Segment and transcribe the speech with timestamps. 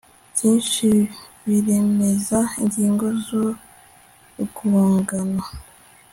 [0.33, 0.87] byinshi
[1.47, 3.43] biremereza ingingo zu
[4.43, 5.43] rwungano